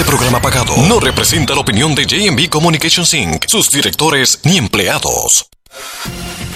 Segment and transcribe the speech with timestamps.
[0.00, 5.46] Este programa pagado no representa la opinión de JB Communications Inc., sus directores ni empleados.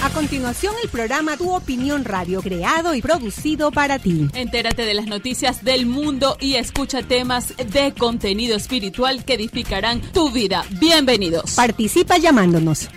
[0.01, 4.27] A continuación, el programa Tu Opinión Radio, creado y producido para ti.
[4.33, 10.31] Entérate de las noticias del mundo y escucha temas de contenido espiritual que edificarán tu
[10.31, 10.65] vida.
[10.79, 11.51] Bienvenidos.
[11.51, 12.89] Participa llamándonos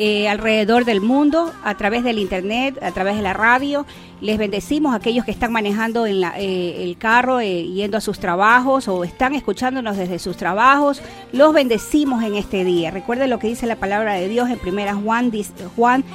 [0.01, 3.85] eh, alrededor del mundo, a través del Internet, a través de la radio.
[4.21, 8.17] Les bendecimos a aquellos que están manejando en eh, el carro, eh, yendo a sus
[8.17, 11.01] trabajos o están escuchándonos desde sus trabajos.
[11.33, 12.91] Los bendecimos en este día.
[12.91, 15.33] Recuerden lo que dice la palabra de Dios en primera Juan,
[15.75, 16.05] Juan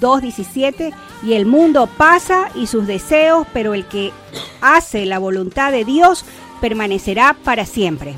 [0.00, 0.92] 2.17.
[1.22, 4.10] Y el mundo pasa y sus deseos, pero el que
[4.60, 6.24] hace la voluntad de Dios
[6.60, 8.16] permanecerá para siempre.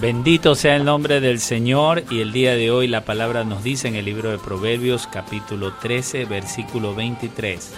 [0.00, 3.86] Bendito sea el nombre del Señor y el día de hoy la palabra nos dice
[3.86, 7.72] en el libro de Proverbios capítulo 13 versículo 23.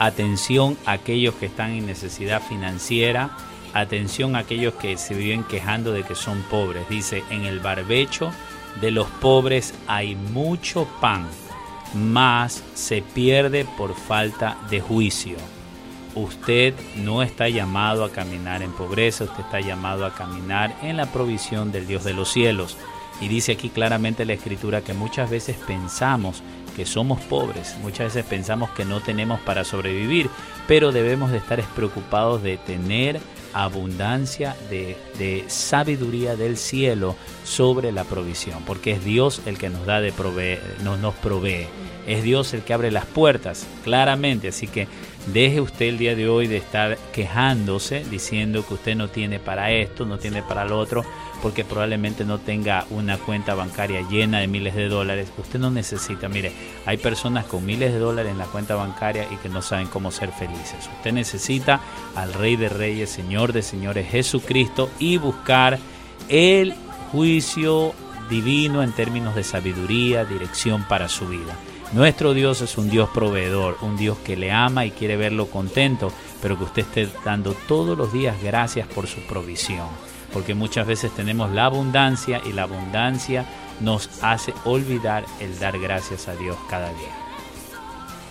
[0.00, 3.30] Atención a aquellos que están en necesidad financiera,
[3.72, 6.88] atención a aquellos que se viven quejando de que son pobres.
[6.88, 8.32] Dice, en el barbecho
[8.80, 11.28] de los pobres hay mucho pan,
[11.94, 15.36] mas se pierde por falta de juicio.
[16.14, 21.06] Usted no está llamado a caminar en pobreza, usted está llamado a caminar en la
[21.06, 22.76] provisión del Dios de los cielos.
[23.20, 26.42] Y dice aquí claramente la escritura que muchas veces pensamos
[26.74, 30.30] que somos pobres, muchas veces pensamos que no tenemos para sobrevivir,
[30.66, 33.20] pero debemos de estar preocupados de tener
[33.52, 40.00] abundancia de, sabiduría del cielo sobre la provisión, porque es Dios el que nos da
[40.00, 41.66] de proveer, nos, nos provee,
[42.06, 44.86] es Dios el que abre las puertas, claramente, así que
[45.26, 49.70] Deje usted el día de hoy de estar quejándose, diciendo que usted no tiene para
[49.70, 51.04] esto, no tiene para lo otro,
[51.42, 55.30] porque probablemente no tenga una cuenta bancaria llena de miles de dólares.
[55.36, 56.52] Usted no necesita, mire,
[56.86, 60.10] hay personas con miles de dólares en la cuenta bancaria y que no saben cómo
[60.10, 60.88] ser felices.
[60.96, 61.80] Usted necesita
[62.16, 65.78] al Rey de Reyes, Señor de Señores, Jesucristo, y buscar
[66.28, 66.74] el
[67.12, 67.94] juicio
[68.28, 71.56] divino en términos de sabiduría, dirección para su vida.
[71.92, 76.12] Nuestro Dios es un Dios proveedor, un Dios que le ama y quiere verlo contento,
[76.40, 79.88] pero que usted esté dando todos los días gracias por su provisión,
[80.32, 83.44] porque muchas veces tenemos la abundancia y la abundancia
[83.80, 87.19] nos hace olvidar el dar gracias a Dios cada día.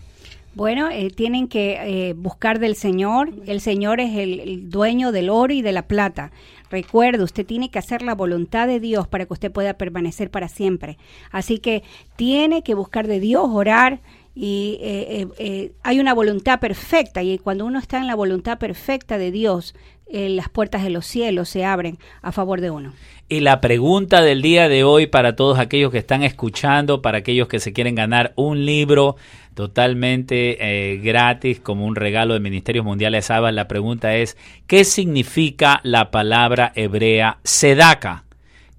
[0.54, 3.32] Bueno, eh, tienen que eh, buscar del Señor.
[3.46, 6.30] El Señor es el, el, dueño del oro y de la plata.
[6.70, 10.48] Recuerde, usted tiene que hacer la voluntad de Dios para que usted pueda permanecer para
[10.48, 10.96] siempre.
[11.32, 11.82] Así que
[12.14, 14.00] tiene que buscar de Dios, orar.
[14.36, 19.30] Y eh, hay una voluntad perfecta y cuando uno está en la voluntad perfecta de
[19.30, 19.76] Dios,
[20.10, 22.92] las puertas de los cielos se abren a favor de uno.
[23.28, 27.48] Y la pregunta del día de hoy para todos aquellos que están escuchando, para aquellos
[27.48, 29.16] que se quieren ganar un libro
[29.54, 34.36] totalmente eh, gratis como un regalo de Ministerios Mundiales ABA, la pregunta es,
[34.66, 38.24] ¿qué significa la palabra hebrea sedaka?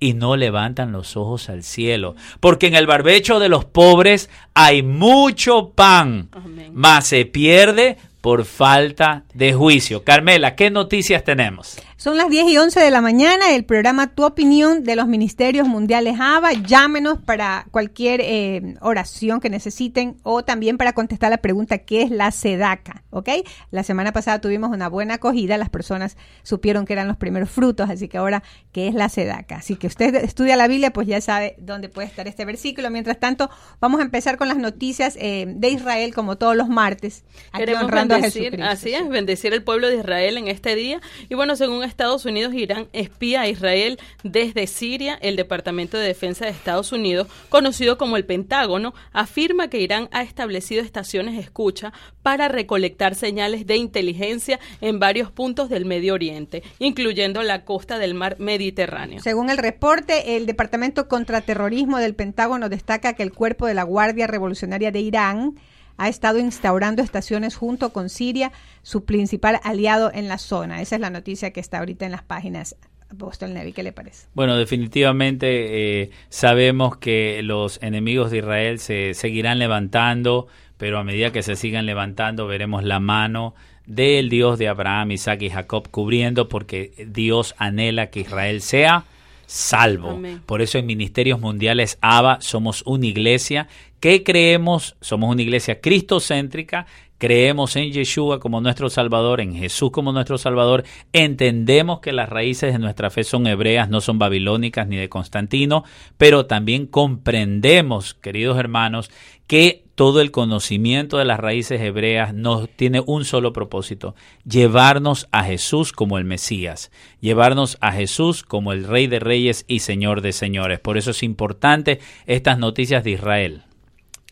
[0.00, 4.82] y no levantan los ojos al cielo, porque en el barbecho de los pobres hay
[4.82, 6.70] mucho pan, Amén.
[6.72, 10.02] mas se pierde por falta de juicio.
[10.02, 11.78] Carmela, ¿qué noticias tenemos?
[12.00, 15.68] Son las 10 y 11 de la mañana, el programa Tu Opinión de los Ministerios
[15.68, 16.54] Mundiales ABA.
[16.54, 22.10] Llámenos para cualquier eh, oración que necesiten o también para contestar la pregunta ¿qué es
[22.10, 23.04] la sedaca?
[23.10, 23.28] ¿Ok?
[23.70, 27.90] La semana pasada tuvimos una buena acogida, las personas supieron que eran los primeros frutos,
[27.90, 28.42] así que ahora,
[28.72, 29.56] ¿qué es la sedaca?
[29.56, 32.88] Así que usted estudia la Biblia, pues ya sabe dónde puede estar este versículo.
[32.88, 37.24] Mientras tanto, vamos a empezar con las noticias eh, de Israel, como todos los martes.
[37.52, 38.72] Aquí Queremos honrando bendecir, a Jesucristo.
[38.72, 41.02] Así es, bendecir al pueblo de Israel en este día.
[41.28, 45.18] Y bueno, según Estados Unidos, Irán espía a Israel desde Siria.
[45.20, 50.22] El Departamento de Defensa de Estados Unidos, conocido como el Pentágono, afirma que Irán ha
[50.22, 51.92] establecido estaciones escucha
[52.22, 58.14] para recolectar señales de inteligencia en varios puntos del Medio Oriente, incluyendo la costa del
[58.14, 59.20] mar Mediterráneo.
[59.20, 64.26] Según el reporte, el Departamento Contraterrorismo del Pentágono destaca que el cuerpo de la Guardia
[64.26, 65.56] Revolucionaria de Irán
[66.00, 68.52] ha estado instaurando estaciones junto con Siria,
[68.82, 70.80] su principal aliado en la zona.
[70.80, 72.74] Esa es la noticia que está ahorita en las páginas.
[73.10, 74.26] Apóstol Nevi, ¿qué le parece?
[74.32, 80.46] Bueno, definitivamente eh, sabemos que los enemigos de Israel se seguirán levantando,
[80.78, 83.54] pero a medida que se sigan levantando veremos la mano
[83.84, 89.04] del Dios de Abraham, Isaac y Jacob cubriendo, porque Dios anhela que Israel sea
[89.50, 90.10] salvo.
[90.10, 90.40] Amén.
[90.46, 93.66] Por eso en Ministerios Mundiales ABA somos una iglesia
[93.98, 96.86] que creemos, somos una iglesia cristocéntrica,
[97.18, 102.72] creemos en Yeshua como nuestro Salvador, en Jesús como nuestro Salvador, entendemos que las raíces
[102.72, 105.82] de nuestra fe son hebreas, no son babilónicas ni de Constantino,
[106.16, 109.10] pero también comprendemos, queridos hermanos,
[109.48, 114.14] que todo el conocimiento de las raíces hebreas nos tiene un solo propósito,
[114.46, 116.90] llevarnos a Jesús como el Mesías,
[117.20, 120.80] llevarnos a Jesús como el Rey de Reyes y Señor de Señores.
[120.80, 123.64] Por eso es importante estas noticias de Israel.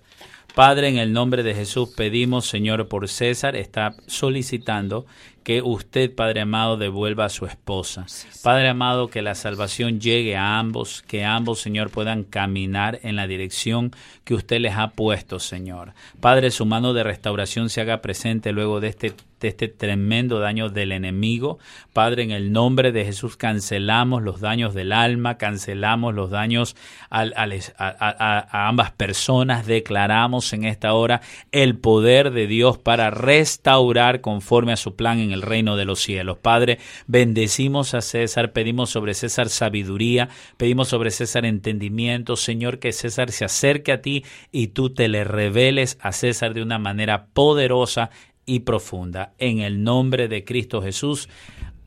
[0.55, 5.05] Padre, en el nombre de Jesús pedimos, Señor, por César, está solicitando
[5.43, 8.05] que usted, Padre amado, devuelva a su esposa.
[8.43, 13.27] Padre amado, que la salvación llegue a ambos, que ambos, Señor, puedan caminar en la
[13.27, 13.91] dirección
[14.23, 15.93] que usted les ha puesto, Señor.
[16.19, 20.69] Padre, su mano de restauración se haga presente luego de este de este tremendo daño
[20.69, 21.59] del enemigo.
[21.93, 26.75] Padre, en el nombre de Jesús cancelamos los daños del alma, cancelamos los daños
[27.09, 31.21] a, a, ambas personas, declaramos en esta hora
[31.51, 35.99] el poder de Dios para restaurar conforme a su plan en el reino de los
[35.99, 36.37] cielos.
[36.37, 43.31] Padre, bendecimos a César, pedimos sobre César sabiduría, pedimos sobre César entendimiento, Señor, que César
[43.31, 48.09] se acerque a ti y tú te le reveles a César de una manera poderosa
[48.45, 49.33] y profunda.
[49.37, 51.29] En el nombre de Cristo Jesús.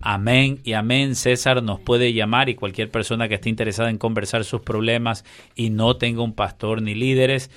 [0.06, 1.14] Amén y amén.
[1.14, 5.70] César nos puede llamar y cualquier persona que esté interesada en conversar sus problemas y
[5.70, 7.50] no tenga un pastor ni líderes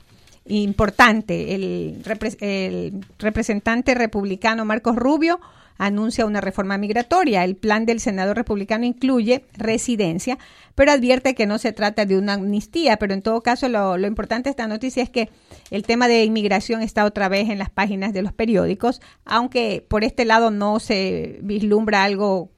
[0.45, 1.55] importante.
[1.55, 2.03] El,
[2.39, 5.39] el, representante republicano Marcos Rubio
[5.77, 7.43] anuncia una reforma migratoria.
[7.43, 10.37] El plan del senador republicano incluye residencia,
[10.75, 12.97] pero advierte que no se trata de una amnistía.
[12.97, 15.29] Pero en todo caso, lo, lo importante de esta noticia es que
[15.71, 20.03] el tema de inmigración está otra vez en las páginas de los periódicos, aunque por
[20.03, 22.51] este lado no se vislumbra algo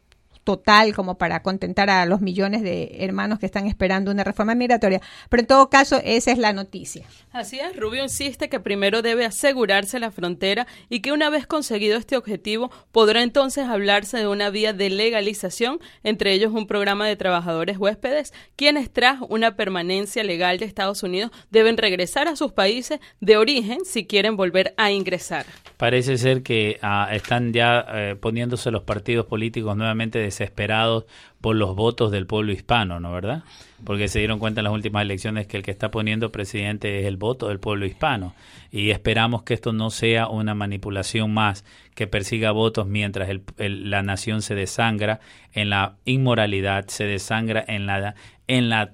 [0.44, 5.02] total como para contentar a los millones de hermanos que están esperando una reforma migratoria.
[5.30, 7.06] Pero en todo caso, esa es la noticia.
[7.32, 11.98] Así es, Rubio insiste que primero debe asegurarse la frontera y que una vez conseguido
[11.98, 17.16] este objetivo podrá entonces hablarse de una vía de legalización, entre ellos un programa de
[17.16, 23.00] trabajadores huéspedes, quienes tras una permanencia legal de Estados Unidos deben regresar a sus países
[23.20, 25.46] de origen si quieren volver a ingresar.
[25.78, 31.06] Parece ser que ah, están ya eh, poniéndose los partidos políticos nuevamente de desesperados
[31.42, 33.44] por los votos del pueblo hispano, ¿no verdad?
[33.84, 37.06] Porque se dieron cuenta en las últimas elecciones que el que está poniendo presidente es
[37.06, 38.34] el voto del pueblo hispano.
[38.72, 44.42] Y esperamos que esto no sea una manipulación más que persiga votos mientras la nación
[44.42, 45.20] se desangra
[45.54, 48.16] en la inmoralidad, se desangra en la,
[48.48, 48.92] en la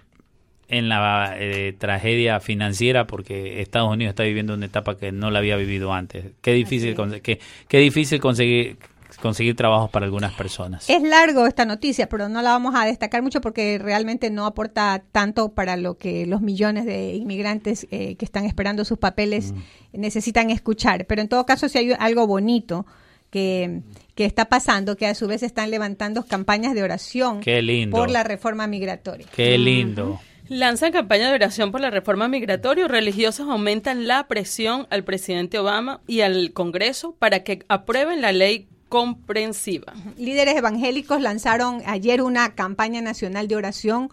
[0.70, 5.40] en la eh, tragedia financiera porque Estados Unidos está viviendo una etapa que no la
[5.40, 6.28] había vivido antes.
[6.42, 8.78] Qué difícil, qué, qué difícil conseguir
[9.20, 10.90] conseguir trabajos para algunas personas.
[10.90, 15.04] Es largo esta noticia, pero no la vamos a destacar mucho porque realmente no aporta
[15.12, 20.00] tanto para lo que los millones de inmigrantes eh, que están esperando sus papeles mm.
[20.00, 21.06] necesitan escuchar.
[21.06, 22.86] Pero en todo caso, si hay algo bonito
[23.30, 23.82] que,
[24.16, 27.42] que, está pasando, que a su vez están levantando campañas de oración
[27.92, 29.28] por la reforma migratoria.
[29.36, 30.20] Qué lindo.
[30.50, 32.88] Lanzan campaña de oración por la reforma migratoria.
[32.88, 38.68] Religiosos aumentan la presión al presidente Obama y al Congreso para que aprueben la ley
[38.90, 39.94] comprensiva.
[40.18, 44.10] Líderes evangélicos lanzaron ayer una campaña nacional de oración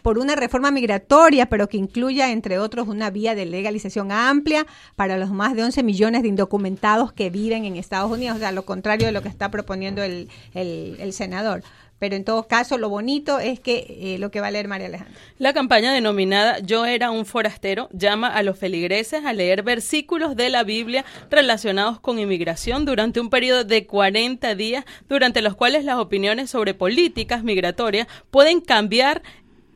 [0.00, 5.18] por una reforma migratoria, pero que incluya, entre otros, una vía de legalización amplia para
[5.18, 8.64] los más de 11 millones de indocumentados que viven en Estados Unidos, o sea, lo
[8.64, 11.62] contrario de lo que está proponiendo el, el senador
[12.02, 14.88] pero en todo caso lo bonito es que eh, lo que va a leer María
[14.88, 15.14] Alejandra.
[15.38, 20.50] La campaña denominada Yo era un forastero llama a los feligreses a leer versículos de
[20.50, 25.98] la Biblia relacionados con inmigración durante un periodo de 40 días, durante los cuales las
[25.98, 29.22] opiniones sobre políticas migratorias pueden cambiar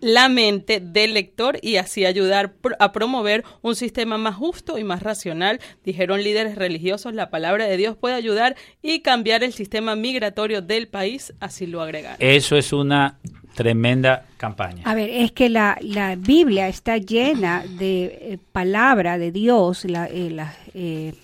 [0.00, 5.02] la mente del lector y así ayudar a promover un sistema más justo y más
[5.02, 5.60] racional.
[5.84, 10.88] Dijeron líderes religiosos, la palabra de Dios puede ayudar y cambiar el sistema migratorio del
[10.88, 12.18] país, así lo agregaron.
[12.20, 13.18] Eso es una
[13.54, 14.82] tremenda campaña.
[14.84, 20.06] A ver, es que la, la Biblia está llena de eh, palabra de Dios, la,
[20.06, 21.14] eh, la eh,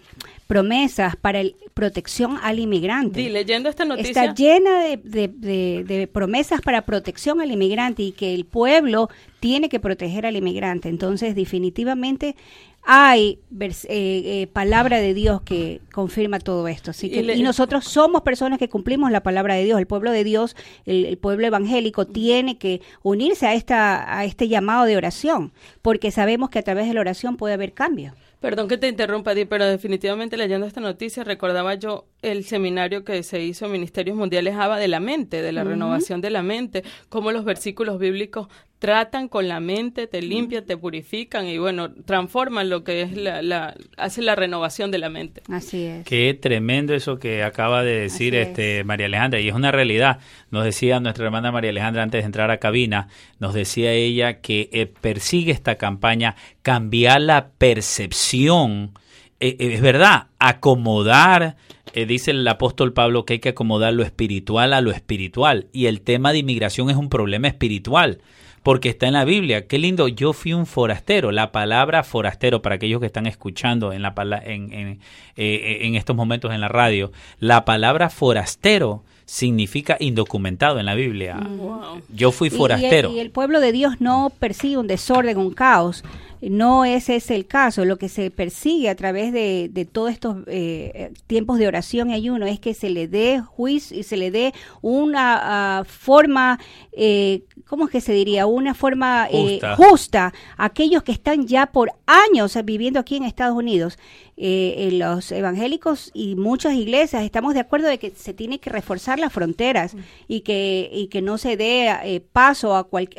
[0.47, 3.23] promesas para el, protección al inmigrante.
[3.23, 4.11] Sí, leyendo esta noticia.
[4.11, 9.09] Está llena de, de, de, promesas para protección al inmigrante y que el pueblo
[9.41, 10.89] tiene que proteger al inmigrante.
[10.89, 12.37] Entonces, definitivamente
[12.85, 16.91] hay eh, eh, palabra de Dios que confirma todo esto.
[16.91, 19.79] Así que, y, nosotros somos personas que cumplimos la palabra de Dios.
[19.79, 24.85] El pueblo de Dios, el, pueblo evangélico, tiene que unirse a, esta, a este llamado
[24.85, 28.15] de oración, porque sabemos que a través de la oración puede haber cambio.
[28.43, 33.23] Perdón que te interrumpa, Di, pero definitivamente leyendo esta noticia recordaba yo el seminario que
[33.23, 36.83] se hizo en Ministerios Mundiales ABA de la mente, de la renovación de la mente,
[37.09, 38.49] cómo los versículos bíblicos
[38.83, 43.41] tratan con la mente, te limpian, te purifican y bueno, transforman lo que es la,
[43.41, 45.41] la hace la renovación de la mente.
[45.49, 46.05] Así es.
[46.05, 50.19] Qué tremendo eso que acaba de decir este María Alejandra y es una realidad.
[50.51, 53.07] Nos decía nuestra hermana María Alejandra antes de entrar a cabina,
[53.39, 58.95] nos decía ella que eh, persigue esta campaña cambiar la percepción
[59.39, 61.55] eh, eh, es verdad, acomodar,
[61.95, 66.01] dice el apóstol Pablo que hay que acomodar lo espiritual a lo espiritual y el
[66.01, 68.19] tema de inmigración es un problema espiritual
[68.63, 69.67] porque está en la Biblia.
[69.67, 71.33] Qué lindo, yo fui un forastero.
[71.33, 74.15] La palabra forastero, para aquellos que están escuchando en, la,
[74.45, 75.01] en, en,
[75.37, 81.37] eh, en estos momentos en la radio, la palabra forastero significa indocumentado en la Biblia.
[81.37, 82.03] Mm.
[82.15, 83.11] Yo fui forastero.
[83.11, 86.05] y el, pueblo de Dios no persigue un desorden, un caos.
[86.43, 87.85] No ese es el caso.
[87.85, 92.15] Lo que se persigue a través de, de todos estos eh, tiempos de oración y
[92.15, 95.39] ayuno es que se le dé juicio y se le dé una
[95.79, 96.59] ah, forma,
[96.93, 98.47] eh, ¿cómo es que se diría?
[98.47, 100.33] Una forma eh, justa.
[100.57, 103.99] a aquellos que están ya por años viviendo aquí en Estados Unidos.
[104.45, 109.21] Eh, los evangélicos y muchas iglesias estamos de acuerdo de que se tiene que reforzar
[109.21, 109.95] las fronteras
[110.27, 113.11] y que y que no se dé eh, paso a, cual,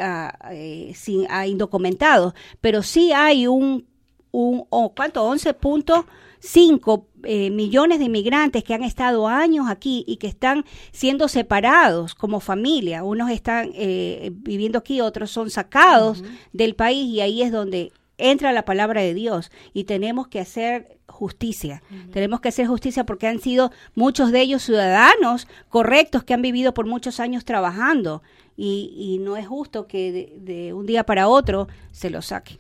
[0.52, 3.86] eh, sin, a indocumentados, pero sí hay un,
[4.32, 4.66] un
[4.96, 5.30] ¿cuánto?
[5.30, 7.06] 11.5
[7.52, 13.04] millones de inmigrantes que han estado años aquí y que están siendo separados como familia.
[13.04, 18.66] Unos están viviendo aquí, otros son sacados del país y ahí es donde entra la
[18.66, 21.84] palabra de Dios y tenemos que hacer justicia.
[22.12, 26.74] Tenemos que hacer justicia porque han sido muchos de ellos ciudadanos correctos que han vivido
[26.74, 28.24] por muchos años trabajando
[28.56, 32.60] y, no es justo que de, un día para otro se los saque.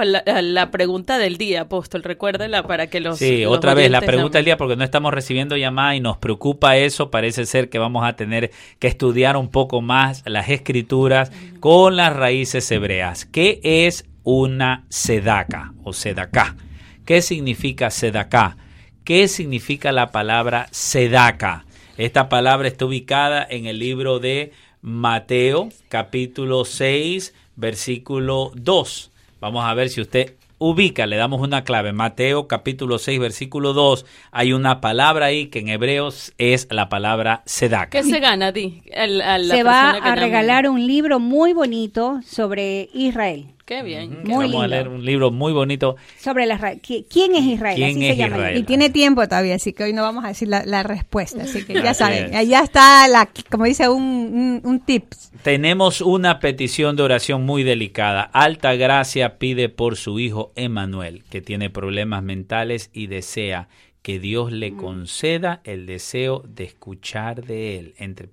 [0.42, 3.18] la, pregunta del día, apóstol, recuérdela para que los...
[3.18, 6.76] Sí, otra vez, la pregunta del día, porque no estamos recibiendo llamadas y nos preocupa
[6.76, 11.96] eso, parece ser que vamos a tener que estudiar un poco más las escrituras con
[11.96, 13.26] las raíces hebreas.
[13.26, 16.56] ¿Qué es una sedaca o sedaca?
[17.04, 18.56] ¿Qué significa sedaca?
[19.04, 21.66] ¿Qué significa la palabra sedaca?
[21.98, 29.10] Esta palabra está ubicada en el libro de Mateo, capítulo 6, versículo 2.
[29.40, 31.92] Vamos a ver si usted ubica, le damos una clave.
[31.92, 34.06] Mateo capítulo 6, versículo 2.
[34.30, 37.90] Hay una palabra ahí que en hebreos es la palabra sedac.
[37.90, 38.82] ¿Qué se gana, Di?
[38.84, 43.46] se va a regalar un libro muy bonito sobre Israel.
[43.64, 44.22] Qué bien.
[44.24, 45.96] Vamos a leer un libro muy bonito.
[46.18, 47.76] Sobre la ¿Quién es Israel?
[47.76, 48.58] ¿Quién es Israel?
[48.58, 51.42] Y tiene tiempo todavía, así que hoy no vamos a decir la, respuesta.
[51.42, 55.30] Así que ya saben, allá está, la, como dice, un, un, tips.
[55.42, 58.22] Tenemos una petición de oración muy delicada.
[58.22, 63.68] Alta Gracia pide por su hijo Emanuel, que tiene problemas mentales y desea
[64.02, 64.76] que Dios le mm.
[64.76, 67.94] conceda el deseo de escuchar de él.
[67.96, 68.28] Entre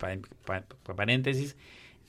[0.96, 1.56] paréntesis,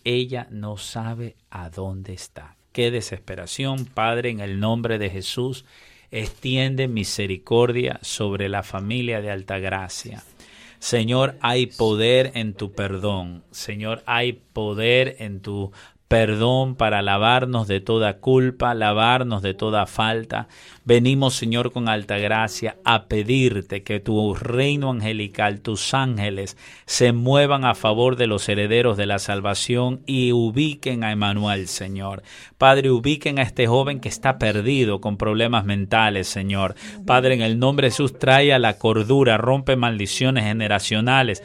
[0.05, 2.57] ella no sabe a dónde está.
[2.73, 5.65] Qué desesperación, Padre, en el nombre de Jesús,
[6.11, 10.23] extiende misericordia sobre la familia de Altagracia.
[10.79, 13.45] Señor, hay poder en tu perdón.
[13.51, 15.73] Señor, hay poder en tu
[16.11, 20.49] perdón para lavarnos de toda culpa, lavarnos de toda falta.
[20.85, 27.65] Venimos, Señor, con alta gracia a pedirte que tu reino angelical, tus ángeles, se muevan
[27.65, 32.25] a favor de los herederos de la salvación y ubiquen a Emanuel, Señor.
[32.59, 36.75] Padre, ubiquen a este joven que está perdido con problemas mentales, Señor.
[37.07, 41.41] Padre, en el nombre de Jesús, trae a la cordura, rompe maldiciones generacionales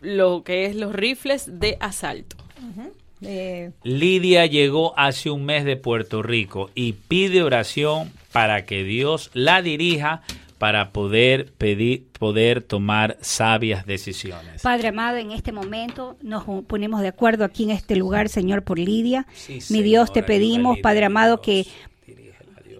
[0.00, 2.36] lo que es los rifles de asalto.
[3.24, 9.30] Eh, Lidia llegó hace un mes de Puerto Rico y pide oración para que Dios
[9.32, 10.22] la dirija
[10.58, 14.62] para poder pedir, poder tomar sabias decisiones.
[14.62, 18.78] Padre amado, en este momento nos ponemos de acuerdo aquí en este lugar, Señor, por
[18.78, 19.26] Lidia.
[19.34, 21.66] Sí, Mi Dios, te pedimos, Padre amado, que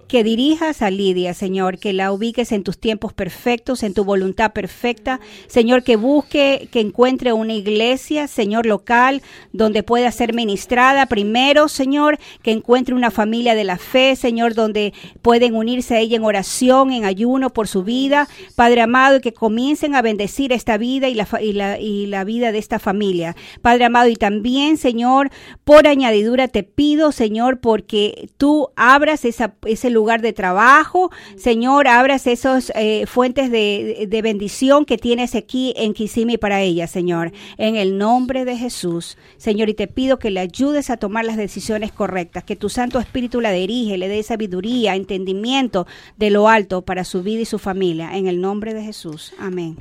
[0.06, 4.52] que dirijas a Lidia, Señor, que la ubiques en tus tiempos perfectos, en tu voluntad
[4.52, 5.20] perfecta.
[5.46, 11.06] Señor, que busque, que encuentre una iglesia, Señor, local, donde pueda ser ministrada.
[11.06, 16.16] Primero, Señor, que encuentre una familia de la fe, Señor, donde pueden unirse a ella
[16.16, 18.28] en oración, en ayuno por su vida.
[18.54, 22.52] Padre amado, que comiencen a bendecir esta vida y la, y la, y la vida
[22.52, 23.36] de esta familia.
[23.62, 25.30] Padre amado, y también, Señor,
[25.64, 32.26] por añadidura te pido, Señor, porque tú abras esa, ese lugar de trabajo, Señor, abras
[32.26, 37.76] esas eh, fuentes de, de bendición que tienes aquí en Kissimmee para ella, Señor, en
[37.76, 41.92] el nombre de Jesús, Señor, y te pido que le ayudes a tomar las decisiones
[41.92, 47.04] correctas, que tu Santo Espíritu la dirige, le dé sabiduría, entendimiento de lo alto para
[47.04, 49.78] su vida y su familia, en el nombre de Jesús, amén.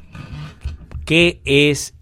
[1.06, 1.96] ¿Qué es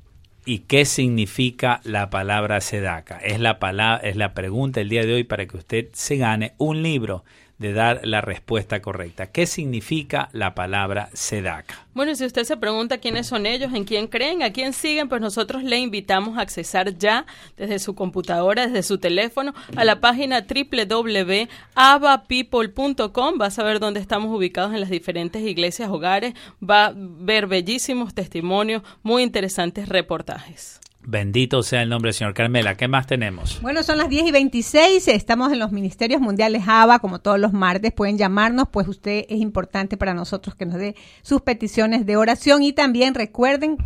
[0.45, 3.17] y qué significa la palabra sedaca?
[3.17, 6.53] Es la, palabra, es la pregunta el día de hoy para que usted se gane
[6.57, 7.23] un libro
[7.61, 9.27] de dar la respuesta correcta.
[9.27, 11.85] ¿Qué significa la palabra sedaca?
[11.93, 15.21] Bueno, si usted se pregunta quiénes son ellos, en quién creen, a quién siguen, pues
[15.21, 20.41] nosotros le invitamos a accesar ya desde su computadora, desde su teléfono, a la página
[20.41, 23.39] www.abapeople.com.
[23.39, 26.33] Va a saber dónde estamos ubicados en las diferentes iglesias, hogares.
[26.67, 30.81] Va a ver bellísimos testimonios, muy interesantes reportajes.
[31.03, 32.33] Bendito sea el nombre del Señor.
[32.33, 33.59] Carmela, ¿qué más tenemos?
[33.61, 35.07] Bueno, son las 10 y 26.
[35.07, 37.91] Estamos en los Ministerios Mundiales ABA, como todos los martes.
[37.91, 42.61] Pueden llamarnos, pues usted es importante para nosotros que nos dé sus peticiones de oración.
[42.61, 43.77] Y también recuerden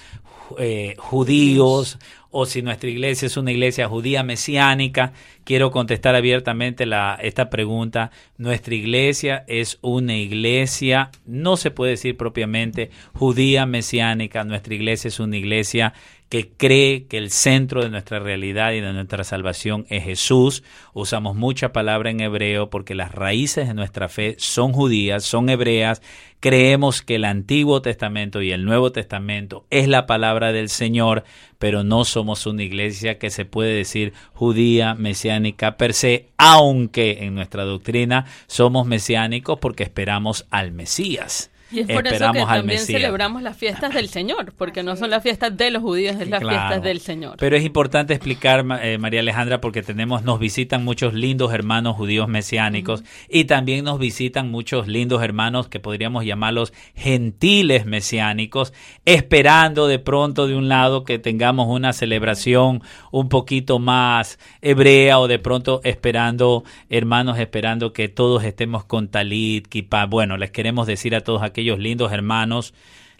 [0.59, 1.97] eh, judíos
[2.31, 5.13] o si nuestra iglesia es una iglesia judía mesiánica.
[5.43, 8.11] Quiero contestar abiertamente la, esta pregunta.
[8.37, 14.43] Nuestra iglesia es una iglesia, no se puede decir propiamente judía mesiánica.
[14.43, 15.93] Nuestra iglesia es una iglesia
[16.31, 20.63] que cree que el centro de nuestra realidad y de nuestra salvación es Jesús.
[20.93, 26.01] Usamos mucha palabra en hebreo porque las raíces de nuestra fe son judías, son hebreas.
[26.41, 31.23] Creemos que el Antiguo Testamento y el Nuevo Testamento es la palabra del Señor,
[31.59, 37.35] pero no somos una iglesia que se puede decir judía, mesiánica per se, aunque en
[37.35, 41.50] nuestra doctrina somos mesiánicos porque esperamos al Mesías.
[41.71, 42.99] Y es por eso que Esperamos también Mesías.
[43.01, 46.41] celebramos las fiestas del Señor, porque no son las fiestas de los judíos, es las
[46.41, 46.57] Claro.
[46.59, 47.37] fiestas del Señor.
[47.39, 52.27] Pero es importante explicar, eh, María Alejandra, porque tenemos, nos visitan muchos lindos hermanos judíos
[52.27, 58.73] mesiánicos y también nos visitan muchos lindos hermanos que podríamos llamarlos gentiles mesiánicos,
[59.05, 62.81] esperando de pronto de un lado que tengamos una celebración
[63.11, 69.67] un poquito más hebrea o de pronto esperando, hermanos, esperando que todos estemos con talit,
[69.67, 70.05] kippah.
[70.05, 72.73] Bueno, les queremos decir a todos aquellos lindos hermanos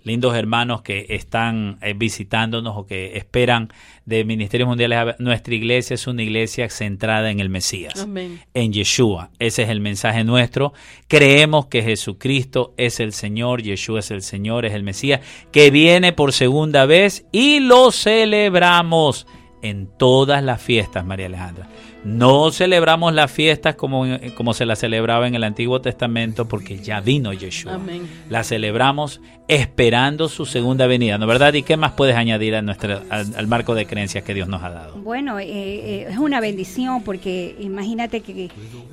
[0.03, 3.71] lindos hermanos que están eh, visitándonos o que esperan
[4.05, 5.15] de Ministerios Mundiales.
[5.19, 8.41] Nuestra iglesia es una iglesia centrada en el Mesías, Amén.
[8.53, 9.29] en Yeshua.
[9.39, 10.73] Ese es el mensaje nuestro.
[11.07, 16.13] Creemos que Jesucristo es el Señor, Yeshua es el Señor, es el Mesías, que viene
[16.13, 19.27] por segunda vez y lo celebramos
[19.61, 21.69] en todas las fiestas, María Alejandra.
[22.03, 26.99] No celebramos las fiestas como, como se las celebraba en el Antiguo Testamento porque ya
[26.99, 27.75] vino Yeshua.
[27.75, 28.07] Amén.
[28.29, 31.53] La celebramos esperando su segunda venida, ¿no verdad?
[31.53, 34.63] ¿Y qué más puedes añadir a nuestra, al, al marco de creencias que Dios nos
[34.63, 34.95] ha dado?
[34.95, 38.49] Bueno, eh, eh, es una bendición porque imagínate que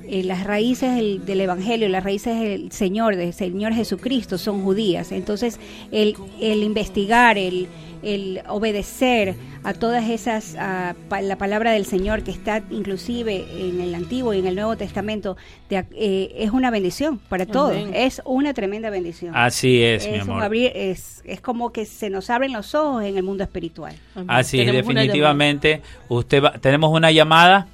[0.07, 5.11] eh, las raíces del, del Evangelio, las raíces del Señor, del Señor Jesucristo son judías.
[5.11, 5.59] Entonces,
[5.91, 7.67] el, el investigar, el,
[8.03, 13.81] el obedecer a todas esas, a pa- la palabra del Señor que está inclusive en
[13.81, 15.35] el Antiguo y en el Nuevo Testamento,
[15.69, 17.71] de ac- eh, es una bendición para todos.
[17.71, 17.91] Amén.
[17.93, 19.35] Es una tremenda bendición.
[19.35, 20.43] Así es, mi Es un amor.
[20.43, 23.95] abrir- es, es como que se nos abren los ojos en el mundo espiritual.
[24.15, 24.27] Amén.
[24.29, 25.81] Así es, definitivamente.
[26.07, 27.19] Usted va- tenemos una llamada.
[27.19, 27.67] llamada.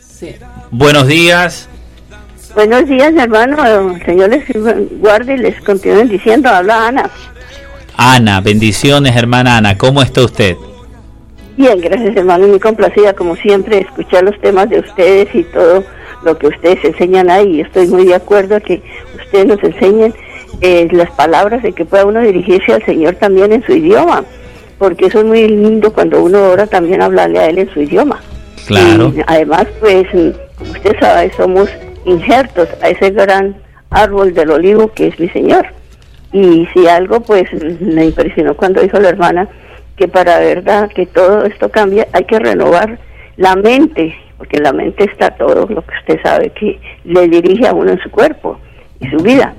[0.00, 0.34] Sí.
[0.70, 1.68] Buenos días.
[2.54, 3.64] Buenos días, hermano.
[3.94, 6.48] El Señor les guarde y les continúen diciendo.
[6.48, 7.10] Habla Ana.
[8.02, 9.76] Ana, bendiciones, hermana Ana.
[9.76, 10.56] ¿Cómo está usted?
[11.58, 12.48] Bien, gracias, hermano.
[12.48, 15.84] Muy complacida, como siempre, escuchar los temas de ustedes y todo
[16.24, 17.60] lo que ustedes enseñan ahí.
[17.60, 18.82] Estoy muy de acuerdo a que
[19.22, 20.14] ustedes nos enseñen
[20.62, 24.24] eh, las palabras de que pueda uno dirigirse al Señor también en su idioma.
[24.78, 28.18] Porque eso es muy lindo cuando uno ora también hablarle a Él en su idioma.
[28.66, 29.12] Claro.
[29.14, 30.06] Y además, pues,
[30.56, 31.68] como usted sabe, somos
[32.06, 33.56] injertos a ese gran
[33.90, 35.66] árbol del olivo que es mi Señor.
[36.32, 37.48] Y si algo, pues,
[37.80, 39.48] me impresionó cuando dijo la hermana
[39.96, 42.98] que para verdad que todo esto cambia, hay que renovar
[43.36, 47.66] la mente, porque en la mente está todo lo que usted sabe que le dirige
[47.66, 48.58] a uno en su cuerpo
[49.00, 49.54] y su vida.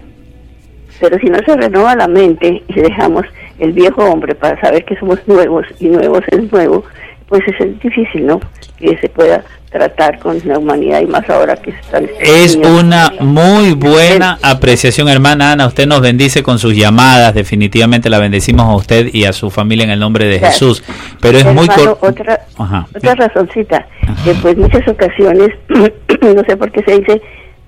[0.99, 3.25] Pero si no se renova la mente y dejamos
[3.59, 6.83] el viejo hombre para saber que somos nuevos y nuevos es nuevo,
[7.27, 8.39] pues es difícil, ¿no?
[8.77, 12.05] Que se pueda tratar con la humanidad y más ahora que están...
[12.19, 15.67] Es una muy buena apreciación, hermana Ana.
[15.67, 17.33] Usted nos bendice con sus llamadas.
[17.33, 20.39] Definitivamente la bendecimos a usted y a su familia en el nombre de.
[20.39, 20.83] Jesús.
[21.21, 22.87] Pero es muy Hermano, cor- otra, Ajá.
[22.93, 24.23] otra razoncita, Ajá.
[24.25, 27.21] que pues muchas ocasiones, no sé por qué se dice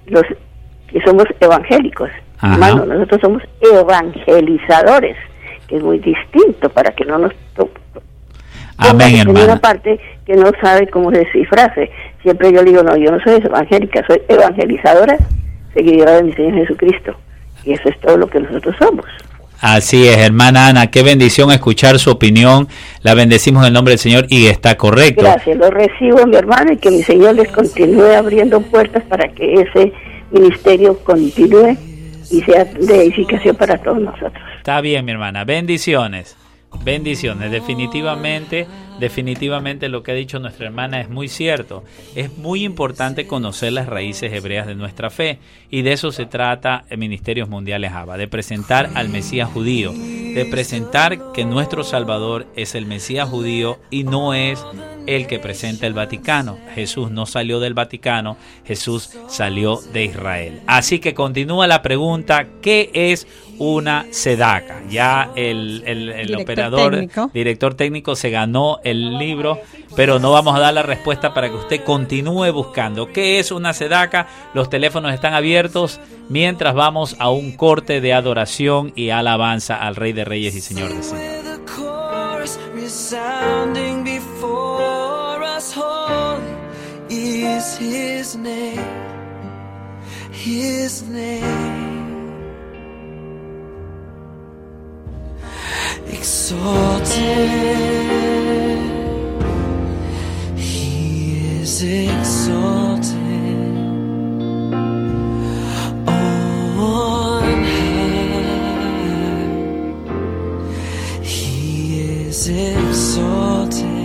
[0.08, 0.24] los
[0.88, 2.10] que somos evangélicos.
[2.40, 2.54] Ajá.
[2.54, 5.16] Hermano, nosotros somos evangelizadores,
[5.68, 7.32] que es muy distinto para que no nos
[8.78, 11.90] Amén, una parte que no sabe cómo descifrarse.
[12.22, 15.18] Siempre yo le digo, no, yo no soy evangélica, soy evangelizadora,
[15.74, 17.16] seguidora de mi Señor Jesucristo.
[17.66, 19.06] Y eso es todo lo que nosotros somos.
[19.62, 20.92] Así es, hermana Ana.
[20.92, 22.68] Qué bendición escuchar su opinión.
[23.02, 25.22] La bendecimos en el nombre del Señor y está correcto.
[25.22, 29.54] Gracias, lo recibo mi hermano y que mi Señor les continúe abriendo puertas para que
[29.54, 29.94] ese
[30.32, 31.78] ministerio continúe
[32.30, 34.44] y sea de edificación para todos nosotros.
[34.58, 35.46] Está bien, mi hermana.
[35.46, 36.36] Bendiciones.
[36.84, 37.52] Bendiciones.
[37.52, 38.68] Definitivamente,
[39.00, 41.84] definitivamente lo que ha dicho nuestra hermana es muy cierto.
[42.16, 45.40] Es muy importante conocer las raíces hebreas de nuestra fe.
[45.70, 49.94] Y de eso se trata en Ministerios Mundiales ABA, de presentar al Mesías judío.
[50.34, 54.66] de presentar que nuestro Salvador es el Mesías judío y no es
[55.06, 56.58] el que presenta el Vaticano.
[56.74, 60.62] Jesús no salió del Vaticano, Jesús salió de Israel.
[60.66, 63.28] Así que continúa la pregunta, ¿qué es
[63.60, 64.82] una sedaca?
[64.90, 69.60] Ya el, el, operador, director técnico se ganó el libro,
[69.96, 73.12] pero no vamos a dar la respuesta para que usted continúe buscando.
[73.12, 74.28] ¿Qué es una sedaca?
[74.54, 80.14] Los teléfonos están abiertos mientras vamos a un corte de adoración y alabanza al Rey
[80.14, 81.44] de Reyes y Señor de Señores.
[96.06, 97.50] Exalted,
[100.58, 103.14] he is exalted.
[106.08, 107.64] On high,
[111.22, 114.03] he is exalted.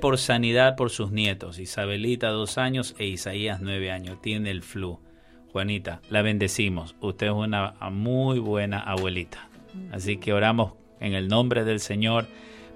[0.00, 5.00] Por sanidad por sus nietos, Isabelita dos años e Isaías nueve años, tiene el flu.
[5.52, 9.48] Juanita, la bendecimos, usted es una muy buena abuelita.
[9.92, 12.26] Así que oramos en el nombre del Señor.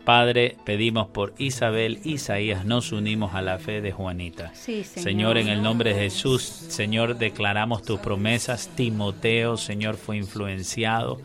[0.04, 4.52] Padre, pedimos por Isabel, Isaías, nos unimos a la fe de Juanita.
[4.52, 5.04] Sí, Señor.
[5.04, 8.68] Señor, en el nombre de Jesús, Señor, declaramos tus promesas.
[8.74, 11.20] Timoteo, Señor, fue influenciado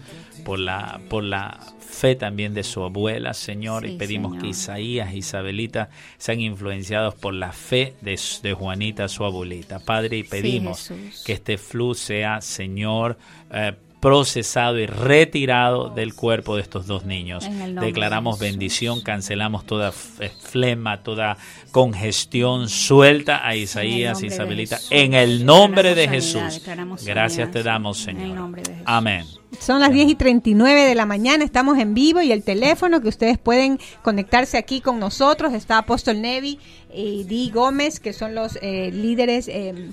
[0.47, 4.43] por la, por la fe también de su abuela, Señor, y pedimos Señor.
[4.43, 9.79] que Isaías y Isabelita sean influenciados por la fe de, de Juanita, su abuelita.
[9.79, 10.89] Padre, y pedimos
[11.25, 13.17] que este flu sea, Señor,
[13.51, 17.43] eh, procesado y retirado del cuerpo de estos dos niños.
[17.81, 21.37] Declaramos bendición, cancelamos toda f- flema, toda
[21.71, 26.61] congestión, suelta a Isaías, Isabelita, en el nombre de Jesús.
[27.05, 28.37] Gracias te damos, Señor.
[28.85, 29.25] Amén.
[29.59, 33.09] Son las 10 y 39 de la mañana, estamos en vivo y el teléfono que
[33.09, 36.59] ustedes pueden conectarse aquí con nosotros está Apóstol Nevi
[36.93, 39.89] y Di Gómez, que son los eh, líderes eh,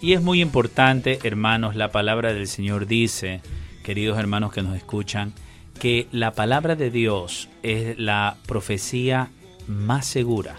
[0.00, 3.40] Y es muy importante, hermanos, la palabra del Señor dice,
[3.82, 5.32] queridos hermanos que nos escuchan,
[5.78, 9.30] que la palabra de Dios es la profecía
[9.66, 10.56] más segura,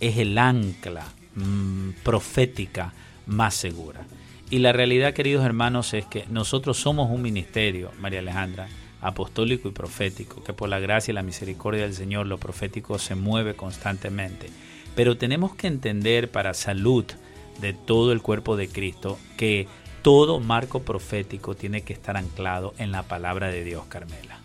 [0.00, 2.92] es el ancla mm, profética
[3.26, 4.06] más segura.
[4.50, 8.68] Y la realidad, queridos hermanos, es que nosotros somos un ministerio, María Alejandra,
[9.00, 13.14] apostólico y profético, que por la gracia y la misericordia del Señor lo profético se
[13.14, 14.48] mueve constantemente.
[14.94, 17.04] Pero tenemos que entender para salud
[17.60, 19.66] de todo el cuerpo de Cristo que
[20.06, 24.38] todo marco profético tiene que estar anclado en la palabra de Dios, Carmela.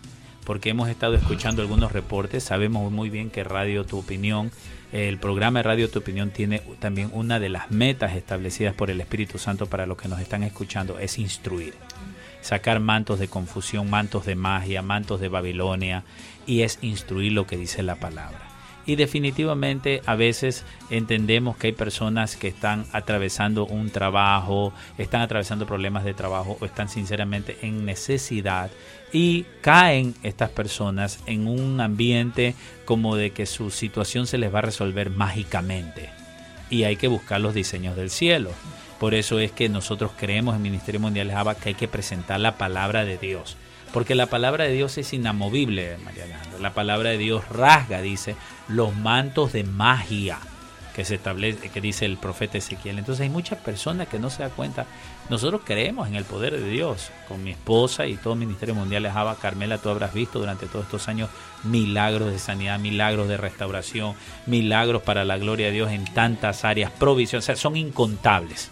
[0.44, 4.50] Porque hemos estado escuchando algunos reportes, sabemos muy bien que Radio Tu Opinión,
[4.90, 9.00] el programa de Radio Tu Opinión tiene también una de las metas establecidas por el
[9.00, 11.74] Espíritu Santo para los que nos están escuchando, es instruir
[12.40, 16.02] sacar mantos de confusión, mantos de magia, mantos de Babilonia,
[16.44, 18.41] y es instruir lo que dice la palabra.
[18.84, 25.66] Y definitivamente a veces entendemos que hay personas que están atravesando un trabajo, están atravesando
[25.66, 28.70] problemas de trabajo o están sinceramente en necesidad
[29.12, 32.54] y caen estas personas en un ambiente
[32.84, 36.10] como de que su situación se les va a resolver mágicamente
[36.72, 38.50] y hay que buscar los diseños del cielo.
[38.98, 42.40] Por eso es que nosotros creemos en Ministerio Mundial de Java que hay que presentar
[42.40, 43.56] la palabra de Dios.
[43.92, 46.58] Porque la palabra de Dios es inamovible, María Alejandra.
[46.60, 48.36] La palabra de Dios rasga, dice,
[48.68, 50.38] los mantos de magia
[50.94, 52.98] que se establece, que dice el profeta Ezequiel.
[52.98, 54.86] Entonces hay muchas personas que no se dan cuenta.
[55.30, 57.10] Nosotros creemos en el poder de Dios.
[57.28, 60.66] Con mi esposa y todo el Ministerio Mundial de Java, Carmela, tú habrás visto durante
[60.66, 61.30] todos estos años
[61.64, 64.14] milagros de sanidad, milagros de restauración,
[64.46, 68.70] milagros para la gloria de Dios en tantas áreas, provisión, o sea, son incontables.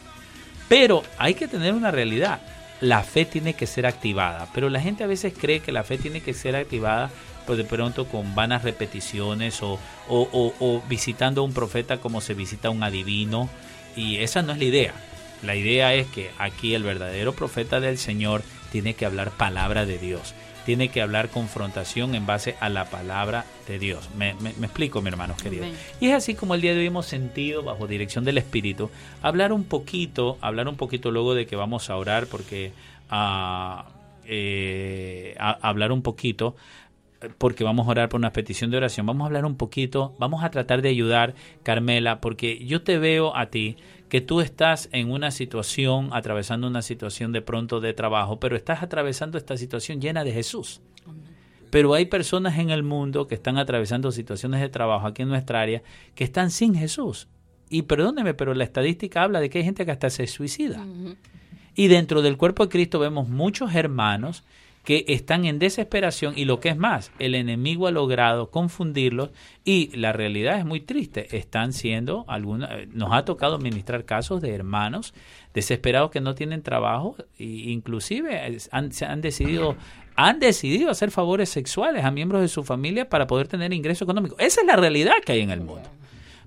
[0.69, 2.41] Pero hay que tener una realidad.
[2.81, 4.49] La fe tiene que ser activada.
[4.55, 7.11] Pero la gente a veces cree que la fe tiene que ser activada
[7.47, 9.79] pues de pronto con vanas repeticiones o,
[10.09, 13.49] o, o, o visitando a un profeta como se visita a un adivino.
[13.97, 14.95] Y esa no es la idea.
[15.43, 19.99] La idea es que aquí el verdadero profeta del Señor tiene que hablar palabra de
[19.99, 20.35] Dios.
[20.67, 24.09] Tiene que hablar confrontación en base a la palabra de Dios.
[24.17, 25.65] Me, me- me explico, mi hermano querido.
[25.65, 25.77] Amén.
[26.01, 28.91] Y es así como el día de hoy hemos sentido, bajo dirección del Espíritu,
[29.23, 32.73] hablar un poquito, hablar un poquito luego de que vamos a orar, porque
[33.11, 33.87] ah,
[34.27, 36.57] eh, a- hablar un poquito,
[37.39, 40.43] porque vamos a orar por una petición de oración, vamos a hablar un poquito, vamos
[40.45, 43.77] a tratar de ayudar, Carmela, porque yo te veo a ti
[44.11, 48.83] que tú estás en una situación, atravesando una situación de pronto de trabajo, pero estás
[48.83, 50.83] atravesando esta situación llena de Jesús.
[51.71, 55.61] Pero hay personas en el mundo que están atravesando situaciones de trabajo aquí en nuestra
[55.61, 55.83] área
[56.17, 57.29] que están sin Jesús.
[57.71, 60.85] Y perdóneme, pero la estadística habla de que hay gente que hasta se suicida.
[61.77, 64.43] Y dentro del cuerpo de Cristo vemos muchos hermanos
[64.91, 69.31] que están en desesperación y lo que es más, el enemigo ha logrado confundirlos
[69.65, 71.37] y la realidad es muy triste.
[71.37, 75.15] Están siendo alguna, eh, nos ha tocado ministrar casos de hermanos
[75.55, 79.77] desesperados que no tienen trabajo e inclusive han, se han decidido
[80.17, 84.35] han decidido hacer favores sexuales a miembros de su familia para poder tener ingreso económico.
[84.41, 85.89] Esa es la realidad que hay en el mundo.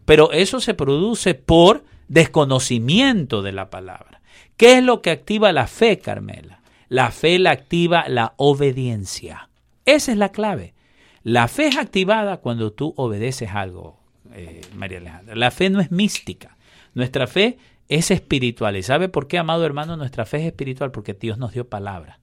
[0.03, 4.19] Pero eso se produce por desconocimiento de la palabra.
[4.57, 6.59] ¿Qué es lo que activa la fe, Carmela?
[6.93, 9.49] La fe la activa la obediencia.
[9.83, 10.75] Esa es la clave.
[11.23, 13.99] La fe es activada cuando tú obedeces algo,
[14.31, 15.35] eh, María Alejandra.
[15.35, 16.55] La fe no es mística.
[16.93, 17.57] Nuestra fe
[17.89, 18.77] es espiritual.
[18.77, 20.91] ¿Y sabe por qué, amado hermano, nuestra fe es espiritual?
[20.91, 22.19] Porque Dios nos dio palabra.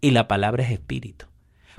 [0.00, 1.26] Y la palabra es espíritu.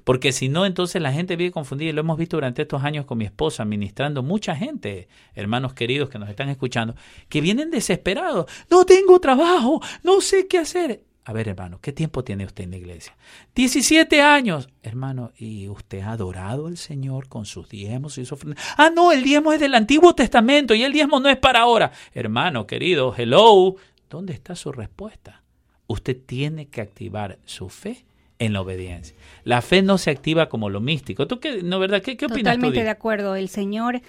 [0.05, 1.89] Porque si no, entonces la gente vive confundida.
[1.89, 6.09] Y lo hemos visto durante estos años con mi esposa, ministrando mucha gente, hermanos queridos
[6.09, 6.95] que nos están escuchando,
[7.27, 8.45] que vienen desesperados.
[8.71, 11.08] No tengo trabajo, no sé qué hacer.
[11.29, 13.15] A ver, hermano, ¿qué tiempo tiene usted en la iglesia?
[13.53, 14.67] 17 años.
[14.81, 18.65] Hermano, ¿y usted ha adorado al Señor con sus diezmos y sus ofrendas?
[18.77, 21.91] Ah, no, el diezmo es del Antiguo Testamento y el diezmo no es para ahora.
[22.15, 23.75] Hermano, querido, hello,
[24.09, 25.43] ¿dónde está su respuesta?
[25.85, 28.05] Usted tiene que activar su fe
[28.39, 29.15] en la obediencia.
[29.43, 31.27] La fe no se activa como lo místico.
[31.27, 32.01] ¿Tú qué, no, verdad?
[32.01, 33.35] ¿Qué, qué opinas Totalmente de acuerdo.
[33.35, 34.01] El Señor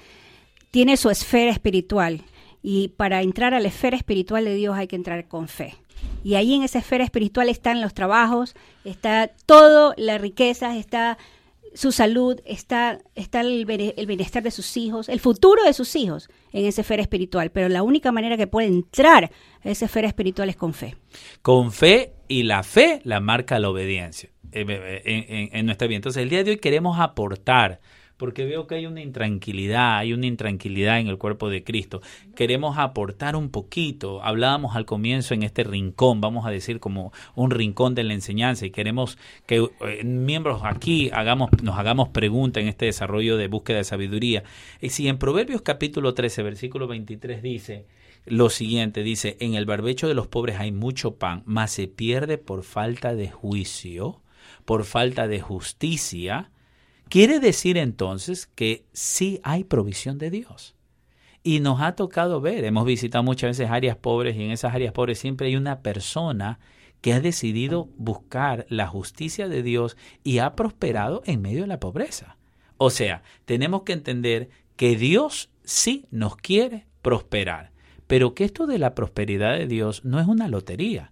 [0.70, 2.22] tiene su esfera espiritual
[2.62, 5.74] y para entrar a la esfera espiritual de Dios hay que entrar con fe.
[6.22, 8.54] Y ahí en esa esfera espiritual están los trabajos,
[8.84, 11.18] está toda la riqueza, está
[11.74, 16.66] su salud, está, está el, bienestar de sus hijos, el futuro de sus hijos en
[16.66, 17.50] esa esfera espiritual.
[17.50, 19.30] Pero la única manera que puede entrar
[19.64, 20.96] a esa esfera espiritual es con fe.
[21.42, 25.96] Con fe y la fe la marca la obediencia eh, eh, en, en nuestra vida.
[25.96, 27.80] Entonces el día de hoy queremos aportar
[28.20, 32.02] porque veo que hay una intranquilidad, hay una intranquilidad en el cuerpo de Cristo.
[32.36, 34.22] Queremos aportar un poquito.
[34.22, 38.66] Hablábamos al comienzo en este rincón, vamos a decir como un rincón de la enseñanza
[38.66, 39.16] y queremos
[39.46, 44.44] que eh, miembros aquí hagamos, nos hagamos preguntas en este desarrollo de búsqueda de sabiduría.
[44.82, 47.86] Y si en Proverbios capítulo 13, versículo 23 dice
[48.26, 52.36] lo siguiente, dice, en el barbecho de los pobres hay mucho pan, mas se pierde
[52.36, 54.20] por falta de juicio,
[54.66, 56.50] por falta de justicia,
[57.11, 60.76] Quiere decir entonces que sí hay provisión de Dios.
[61.42, 64.92] Y nos ha tocado ver, hemos visitado muchas veces áreas pobres y en esas áreas
[64.92, 66.61] pobres siempre hay una persona
[67.00, 71.80] que ha decidido buscar la justicia de Dios y ha prosperado en medio de la
[71.80, 72.36] pobreza.
[72.76, 77.72] O sea, tenemos que entender que Dios sí nos quiere prosperar,
[78.06, 81.11] pero que esto de la prosperidad de Dios no es una lotería.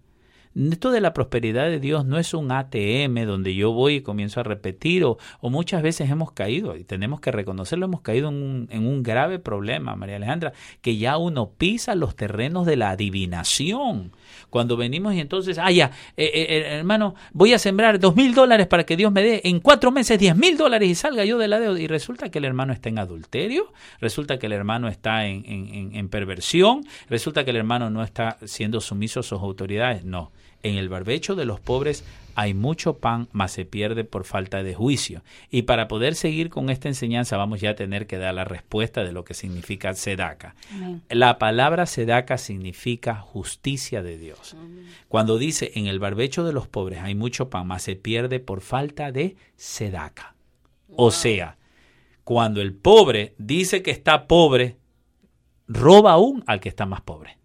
[0.55, 4.39] Esto de la prosperidad de Dios no es un ATM donde yo voy y comienzo
[4.39, 8.67] a repetir o, muchas veces hemos caído y tenemos que reconocerlo, hemos caído en un,
[8.71, 14.11] en un grave problema, María Alejandra, que ya uno pisa los terrenos de la adivinación.
[14.49, 18.33] Cuando venimos y entonces, ah, ya, eh, eh, eh, hermano, voy a sembrar dos mil
[18.33, 21.37] dólares para que Dios me dé en cuatro meses diez mil dólares y salga yo
[21.37, 21.79] de la deuda.
[21.79, 25.95] Y resulta que el hermano está en adulterio, resulta que el hermano está en, en,
[25.95, 30.03] en perversión, resulta que el hermano no está siendo sumiso a sus autoridades.
[30.03, 30.31] No
[30.63, 32.03] en el barbecho de los pobres
[32.35, 35.23] hay mucho pan, mas se pierde por falta de juicio.
[35.49, 39.03] Y para poder seguir con esta enseñanza vamos ya a tener que dar la respuesta
[39.03, 40.55] de lo que significa sedaca.
[41.09, 44.55] La palabra sedaca significa justicia de Dios.
[45.09, 48.61] Cuando dice en el barbecho de los pobres hay mucho pan, mas se pierde por
[48.61, 50.35] falta de sedaca.
[50.95, 51.57] O sea,
[52.23, 54.77] cuando el pobre dice que está pobre,
[55.67, 57.37] roba aún al que está más pobre.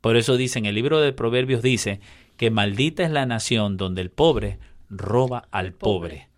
[0.00, 2.00] Por eso dice en el libro de Proverbios dice
[2.36, 4.58] que maldita es la nación donde el pobre
[4.88, 6.28] roba al pobre.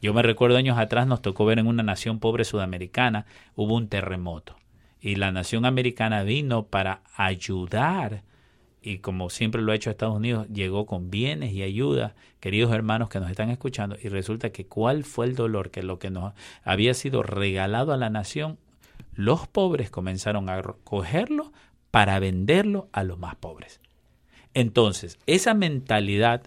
[0.00, 3.26] Yo me recuerdo años atrás nos tocó ver en una nación pobre sudamericana,
[3.56, 4.56] hubo un terremoto
[5.00, 8.22] y la nación americana vino para ayudar
[8.80, 13.08] y como siempre lo ha hecho Estados Unidos, llegó con bienes y ayuda, queridos hermanos
[13.08, 16.32] que nos están escuchando, y resulta que cuál fue el dolor que lo que nos
[16.62, 18.56] había sido regalado a la nación,
[19.14, 21.52] los pobres comenzaron a cogerlo
[21.90, 23.80] para venderlo a los más pobres.
[24.54, 26.42] Entonces, esa mentalidad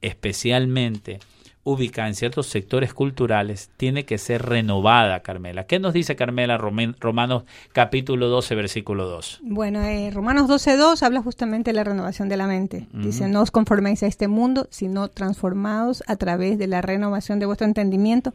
[0.00, 1.20] especialmente
[1.64, 5.66] ubicada en ciertos sectores culturales tiene que ser renovada, Carmela.
[5.66, 9.40] ¿Qué nos dice Carmela Romanos capítulo 12, versículo 2?
[9.42, 12.88] Bueno, eh, Romanos 12, 2 habla justamente de la renovación de la mente.
[12.92, 17.46] Dice, no os conforméis a este mundo, sino transformados a través de la renovación de
[17.46, 18.32] vuestro entendimiento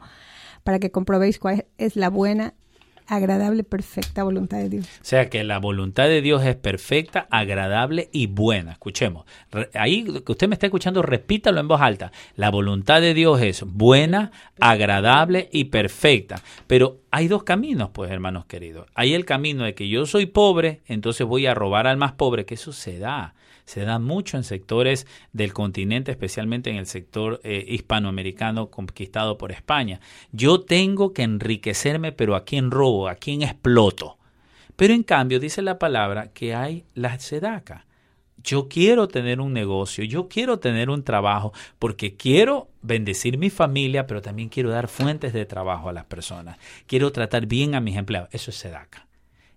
[0.64, 2.54] para que comprobéis cuál es la buena,
[3.08, 4.86] agradable, perfecta voluntad de Dios.
[4.86, 8.74] O sea que la voluntad de Dios es perfecta, agradable y buena.
[8.74, 9.26] Escuchemos.
[9.74, 12.12] Ahí que usted me está escuchando, repítalo en voz alta.
[12.36, 16.42] La voluntad de Dios es buena, agradable y perfecta.
[16.68, 18.88] Pero hay dos caminos, pues, hermanos queridos.
[18.96, 22.48] Hay el camino de que yo soy pobre, entonces voy a robar al más pobre,
[22.48, 23.36] que eso se da
[23.66, 29.52] se da mucho en sectores del continente, especialmente en el sector eh, hispanoamericano conquistado por
[29.52, 30.02] España.
[30.32, 33.08] Yo tengo que enriquecerme, pero ¿a quién robo?
[33.08, 34.18] ¿A quién exploto?
[34.76, 37.86] Pero en cambio dice la palabra que hay la sedaca.
[38.44, 44.06] Yo quiero tener un negocio, yo quiero tener un trabajo, porque quiero bendecir mi familia,
[44.06, 46.58] pero también quiero dar fuentes de trabajo a las personas.
[46.86, 48.30] Quiero tratar bien a mis empleados.
[48.32, 49.08] Eso es sedaca.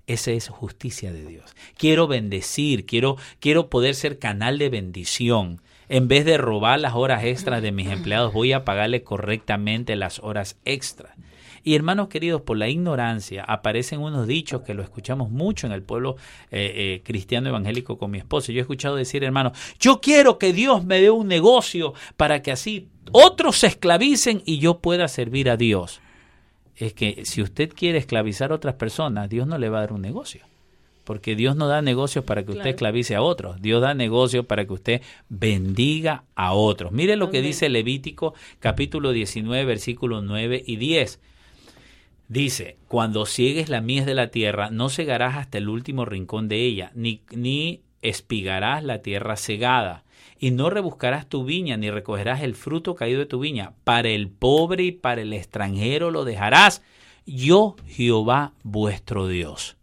[0.06, 1.56] Esa es justicia de Dios.
[1.76, 5.60] Quiero bendecir, quiero, quiero poder ser canal de bendición.
[5.88, 10.20] En vez de robar las horas extras de mis empleados, voy a pagarle correctamente las
[10.20, 11.16] horas extras.
[11.66, 15.82] Y hermanos queridos, por la ignorancia aparecen unos dichos que lo escuchamos mucho en el
[15.82, 16.14] pueblo
[16.52, 18.52] eh, eh, cristiano evangélico con mi esposo.
[18.52, 19.50] Yo he escuchado decir, hermano,
[19.80, 24.60] yo quiero que Dios me dé un negocio para que así otros se esclavicen y
[24.60, 26.00] yo pueda servir a Dios.
[26.76, 29.92] Es que si usted quiere esclavizar a otras personas, Dios no le va a dar
[29.92, 30.42] un negocio
[31.02, 34.66] porque Dios no da negocios para que usted esclavice a otros, Dios da negocios para
[34.66, 36.92] que usted bendiga a otros.
[36.92, 41.20] Mire lo que dice Levítico capítulo 19 versículos 9 y 10.
[42.28, 46.64] Dice, cuando ciegues la mies de la tierra, no cegarás hasta el último rincón de
[46.64, 50.04] ella, ni, ni espigarás la tierra cegada,
[50.38, 53.72] y no rebuscarás tu viña, ni recogerás el fruto caído de tu viña.
[53.84, 56.82] Para el pobre y para el extranjero lo dejarás.
[57.26, 59.76] Yo, Jehová, vuestro Dios.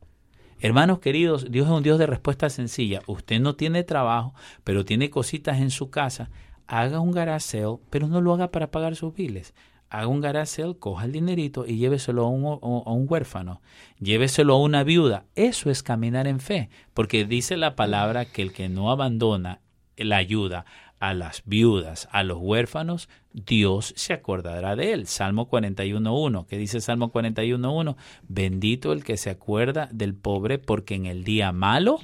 [0.60, 3.02] Hermanos queridos, Dios es un Dios de respuesta sencilla.
[3.08, 4.34] Usted no tiene trabajo,
[4.64, 6.30] pero tiene cositas en su casa.
[6.68, 9.54] Haga un garaseo, pero no lo haga para pagar sus biles.
[9.94, 13.62] Haga un garaseo, coja el dinerito y lléveselo a un, a un huérfano.
[14.00, 15.26] Lléveselo a una viuda.
[15.36, 19.62] Eso es caminar en fe, porque dice la palabra que el que no abandona
[19.96, 20.66] la ayuda
[21.00, 25.08] a las viudas, a los huérfanos, Dios se acordará de él.
[25.08, 27.96] Salmo 41.1, que dice Salmo 41.1,
[28.28, 32.00] bendito el que se acuerda del pobre porque en el día malo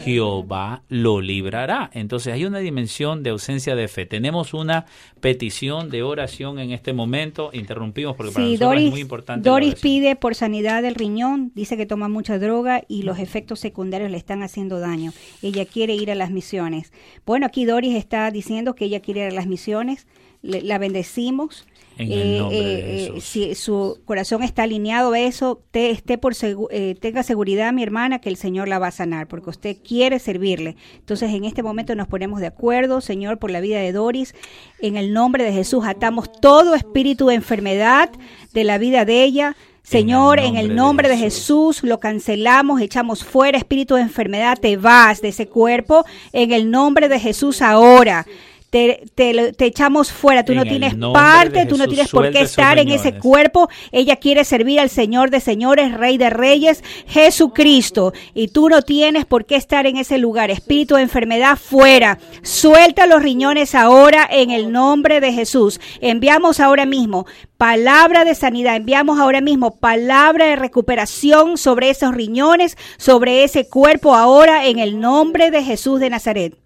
[0.00, 1.90] Jehová lo librará.
[1.94, 4.06] Entonces hay una dimensión de ausencia de fe.
[4.06, 4.86] Tenemos una
[5.20, 7.50] petición de oración en este momento.
[7.52, 9.48] Interrumpimos porque para nosotros es muy importante.
[9.48, 14.10] Doris pide por sanidad del riñón, dice que toma mucha droga y los efectos secundarios
[14.10, 15.12] le están haciendo daño.
[15.42, 16.92] Ella quiere ir a las misiones.
[17.24, 20.06] Bueno, aquí Doris está diciendo que ella quiere ir a las misiones
[20.42, 21.66] la bendecimos.
[21.98, 26.16] En el eh, nombre de eh, si su corazón está alineado a eso, te, esté
[26.16, 26.32] por
[26.70, 30.18] eh, tenga seguridad, mi hermana, que el Señor la va a sanar, porque usted quiere
[30.18, 30.76] servirle.
[30.98, 34.34] Entonces, en este momento nos ponemos de acuerdo, Señor, por la vida de Doris.
[34.80, 38.10] En el nombre de Jesús, atamos todo espíritu de enfermedad
[38.52, 39.56] de la vida de ella.
[39.82, 41.82] Señor, en el nombre, de, Jesús.
[41.82, 47.08] lo cancelamos, echamos fuera espíritu de enfermedad, te vas de ese cuerpo, en el nombre
[47.08, 48.24] de Jesús ahora
[48.72, 52.88] te, te, echamos fuera, tú no tienes parte, tú no tienes por qué estar en
[52.88, 58.70] ese cuerpo, ella quiere servir al Señor de señores, Rey de reyes, Jesucristo, y tú
[58.70, 63.74] no tienes por qué estar en ese lugar, espíritu de enfermedad fuera, suelta los riñones
[63.74, 67.26] ahora en el nombre de Jesús, enviamos ahora mismo
[67.58, 74.14] palabra de sanidad, enviamos ahora mismo palabra de recuperación sobre esos riñones, sobre ese cuerpo
[74.14, 76.61] ahora en el nombre de Jesús de Nazaret.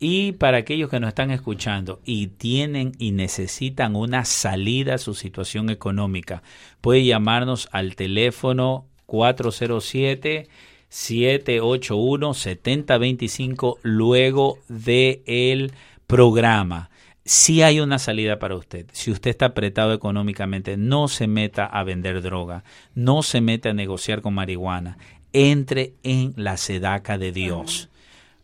[0.00, 5.14] Y para aquellos que nos están escuchando y tienen y necesitan una salida a su
[5.14, 6.42] situación económica,
[6.80, 10.48] puede llamarnos al teléfono 407
[10.88, 15.72] 781 7025 luego del el
[16.06, 16.90] programa.
[17.24, 18.86] Si hay una salida para usted.
[18.92, 23.74] Si usted está apretado económicamente, no se meta a vender droga, no se meta a
[23.74, 24.96] negociar con marihuana.
[25.34, 27.90] Entre en la sedaca de Dios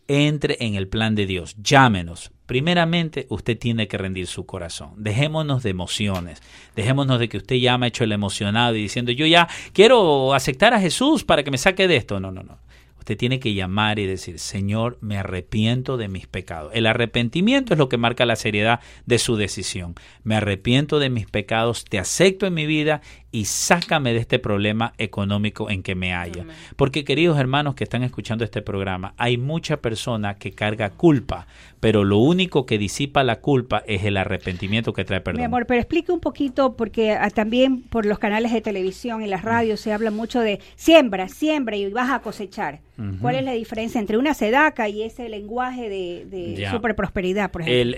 [0.09, 1.57] entre en el plan de Dios.
[1.62, 2.30] Llámenos.
[2.46, 4.90] Primeramente, usted tiene que rendir su corazón.
[4.96, 6.42] Dejémonos de emociones.
[6.76, 10.34] Dejémonos de que usted ya me ha hecho el emocionado y diciendo, yo ya quiero
[10.34, 12.20] aceptar a Jesús para que me saque de esto.
[12.20, 12.59] No, no, no.
[13.05, 16.72] Usted tiene que llamar y decir, Señor, me arrepiento de mis pecados.
[16.74, 19.94] El arrepentimiento es lo que marca la seriedad de su decisión.
[20.22, 23.02] Me arrepiento de mis pecados, te acepto en mi vida
[23.35, 26.45] y sácame de este problema económico en que me haya.
[26.76, 31.49] Porque queridos hermanos que están escuchando este programa, hay mucha persona que carga culpa,
[31.80, 35.41] pero lo único que disipa la culpa es el arrepentimiento que trae perdón.
[35.41, 39.26] Mi amor, pero explique un poquito, porque ah, también por los canales de televisión y
[39.26, 42.82] las radios se habla mucho de siembra, siembra y vas a cosechar.
[43.20, 47.62] ¿Cuál es la diferencia entre una sedaca y ese lenguaje de, de super prosperidad, por
[47.62, 47.97] ejemplo?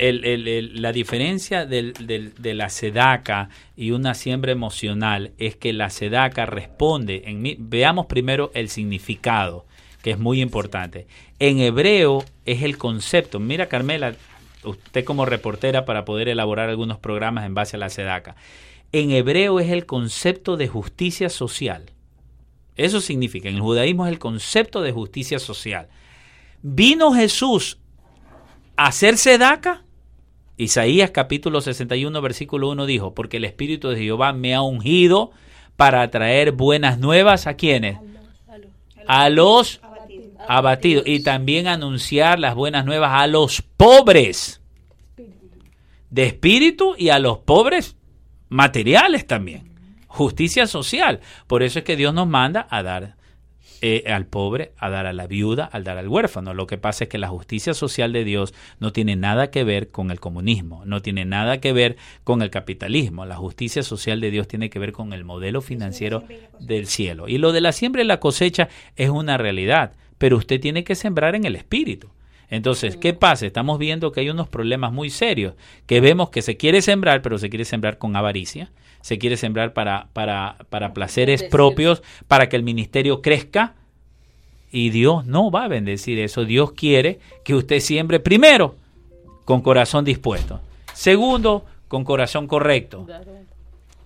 [0.80, 7.56] la diferencia de la sedaca y una siembra emocional es que la sedaca responde, en,
[7.58, 9.66] veamos primero el significado,
[10.02, 11.06] que es muy importante.
[11.38, 14.14] En hebreo es el concepto, mira Carmela,
[14.64, 18.36] usted como reportera para poder elaborar algunos programas en base a la sedaca.
[18.92, 21.92] En hebreo es el concepto de justicia social.
[22.76, 25.88] Eso significa, en el judaísmo es el concepto de justicia social.
[26.62, 27.78] ¿Vino Jesús
[28.76, 29.85] a hacer sedaca?
[30.56, 35.30] Isaías capítulo 61 versículo 1 dijo, porque el Espíritu de Jehová me ha ungido
[35.76, 37.98] para traer buenas nuevas a quienes?
[39.06, 39.80] A los
[40.48, 41.06] abatidos.
[41.06, 44.60] Y también anunciar las buenas nuevas a los pobres
[46.10, 47.96] de espíritu y a los pobres
[48.48, 49.70] materiales también.
[50.06, 51.20] Justicia social.
[51.46, 53.16] Por eso es que Dios nos manda a dar
[53.80, 56.54] eh, al pobre, a dar a la viuda, al dar al huérfano.
[56.54, 59.88] Lo que pasa es que la justicia social de Dios no tiene nada que ver
[59.88, 63.26] con el comunismo, no tiene nada que ver con el capitalismo.
[63.26, 66.24] La justicia social de Dios tiene que ver con el modelo financiero
[66.58, 67.28] del cielo.
[67.28, 70.94] Y lo de la siembra y la cosecha es una realidad, pero usted tiene que
[70.94, 72.10] sembrar en el espíritu.
[72.48, 73.46] Entonces, ¿qué pasa?
[73.46, 75.54] Estamos viendo que hay unos problemas muy serios,
[75.86, 78.70] que vemos que se quiere sembrar, pero se quiere sembrar con avaricia,
[79.06, 83.76] se quiere sembrar para, para, para placeres propios, para que el ministerio crezca,
[84.72, 86.44] y Dios no va a bendecir eso.
[86.44, 88.74] Dios quiere que usted siembre primero
[89.44, 90.58] con corazón dispuesto,
[90.92, 93.06] segundo, con corazón correcto,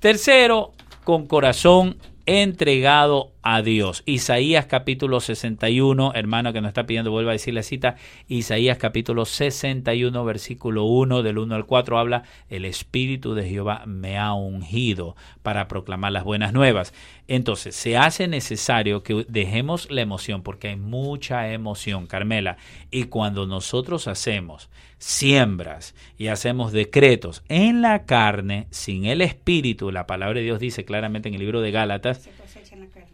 [0.00, 0.72] tercero,
[1.04, 1.96] con corazón
[2.26, 4.02] entregado a Dios.
[4.06, 7.96] Isaías capítulo 61, hermano que nos está pidiendo, vuelva a decir la cita,
[8.28, 14.18] Isaías capítulo 61, versículo 1, del 1 al 4, habla, el Espíritu de Jehová me
[14.18, 16.92] ha ungido para proclamar las buenas nuevas.
[17.28, 22.56] Entonces, se hace necesario que dejemos la emoción, porque hay mucha emoción, Carmela,
[22.90, 24.68] y cuando nosotros hacemos
[24.98, 30.84] siembras y hacemos decretos en la carne, sin el Espíritu, la palabra de Dios dice
[30.84, 33.08] claramente en el libro de Gálatas, se cosecha en la carne.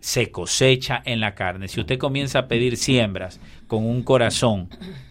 [1.68, 4.68] Si usted comienza a pedir siembras con un corazón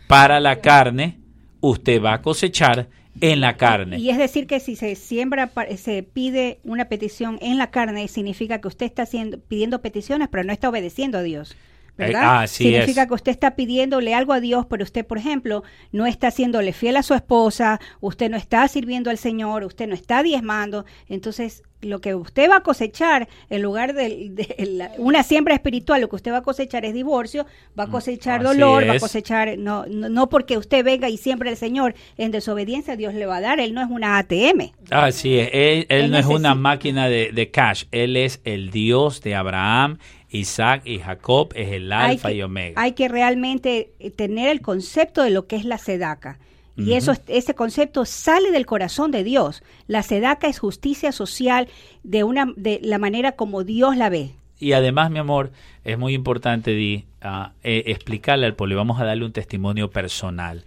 [0.08, 1.20] para la carne,
[1.62, 2.89] usted va a cosechar
[3.22, 3.97] en la carne.
[3.97, 8.60] Y es decir que si se siembra, se pide una petición en la carne, significa
[8.60, 11.56] que usted está haciendo, pidiendo peticiones, pero no está obedeciendo a Dios.
[11.98, 12.43] ¿Verdad?
[12.43, 16.28] Ah, Significa que usted está pidiéndole algo a Dios, pero usted, por ejemplo, no está
[16.28, 20.86] haciéndole fiel a su esposa, usted no está sirviendo al Señor, usted no está diezmando.
[21.08, 26.16] Entonces, lo que usted va a cosechar, en lugar de, una siembra espiritual, lo que
[26.16, 27.46] usted va a cosechar es divorcio,
[27.78, 31.50] va a mm, cosechar dolor, va a cosechar, no, no, porque usted venga y siempre
[31.50, 34.72] el Señor en desobediencia, Dios le va a dar, Él no es una ATM.
[34.89, 35.50] Así es,
[35.89, 40.82] Él, no es una máquina de, de cash, Él es el Dios de Abraham, Isaac
[40.86, 42.82] y Jacob es el alfa y omega.
[42.82, 46.39] Hay que realmente tener el concepto de lo que es la sedaca.
[46.78, 49.63] Y eso, ese concepto sale del corazón de Dios.
[49.88, 51.69] La sedaca es justicia social
[52.03, 54.32] de, una, de la manera como Dios la ve.
[54.59, 55.51] Y además, mi amor,
[55.86, 60.65] es muy importante di, uh, explicarle al pueblo, vamos a darle un testimonio personal.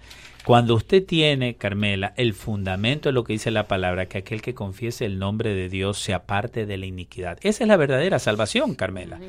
[0.49, 4.55] Cuando usted tiene, Carmela, el fundamento de lo que dice la palabra, que aquel que
[4.55, 7.37] confiese el nombre de Dios se aparte de la iniquidad.
[7.43, 9.21] Esa es la verdadera salvación, Carmela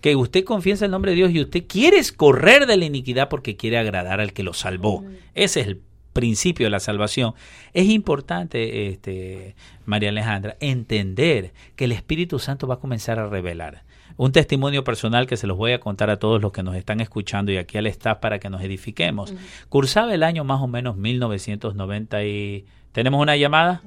[0.00, 3.56] que usted confiesa el nombre de Dios y usted quiere correr de la iniquidad porque
[3.56, 5.04] quiere agradar al que lo salvó.
[5.34, 5.80] Ese es el
[6.12, 7.34] principio de la salvación.
[7.74, 13.82] Es importante, este, María Alejandra, entender que el Espíritu Santo va a comenzar a revelar.
[14.18, 17.00] Un testimonio personal que se los voy a contar a todos los que nos están
[17.00, 19.32] escuchando y aquí al staff para que nos edifiquemos.
[19.68, 22.66] Cursaba el año más o menos 1990 y...
[22.90, 23.80] ¿Tenemos una llamada?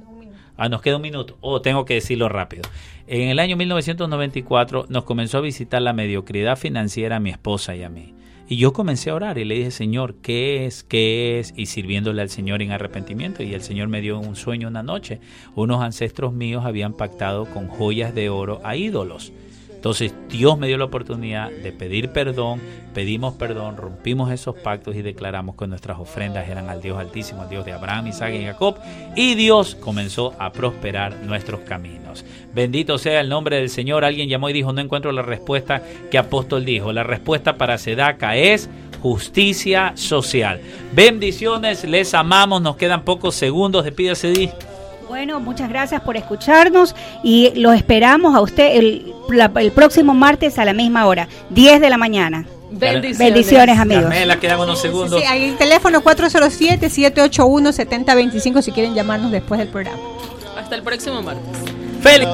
[0.55, 1.37] Ah, nos queda un minuto.
[1.41, 2.63] Oh, tengo que decirlo rápido.
[3.07, 7.83] En el año 1994 nos comenzó a visitar la mediocridad financiera a mi esposa y
[7.83, 8.13] a mí.
[8.47, 10.83] Y yo comencé a orar y le dije, Señor, ¿qué es?
[10.83, 11.53] ¿Qué es?
[11.57, 13.43] Y sirviéndole al Señor en arrepentimiento.
[13.43, 15.19] Y el Señor me dio un sueño una noche.
[15.55, 19.33] Unos ancestros míos habían pactado con joyas de oro a ídolos.
[19.81, 22.61] Entonces Dios me dio la oportunidad de pedir perdón,
[22.93, 27.49] pedimos perdón, rompimos esos pactos y declaramos que nuestras ofrendas eran al Dios Altísimo, al
[27.49, 28.75] Dios de Abraham, Isaac y Jacob,
[29.15, 32.23] y Dios comenzó a prosperar nuestros caminos.
[32.53, 34.05] Bendito sea el nombre del Señor.
[34.05, 36.93] Alguien llamó y dijo, no encuentro la respuesta que apóstol dijo.
[36.93, 38.69] La respuesta para Sedaca es
[39.01, 40.61] justicia social.
[40.93, 44.51] Bendiciones, les amamos, nos quedan pocos segundos, despídase Di.
[45.11, 49.13] Bueno, muchas gracias por escucharnos y lo esperamos a usted el,
[49.57, 52.45] el próximo martes a la misma hora, 10 de la mañana.
[52.69, 54.03] Bendiciones, Bendiciones amigos.
[54.03, 55.19] Carmela, quedan unos segundos.
[55.19, 59.99] Sí, hay el teléfono 407-781-7025 si quieren llamarnos después del programa.
[60.57, 61.43] Hasta el próximo martes.
[62.01, 62.29] Feliz.